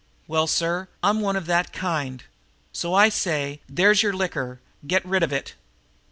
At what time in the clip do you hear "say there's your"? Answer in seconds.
3.09-4.13